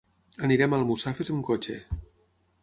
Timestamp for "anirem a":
0.47-0.79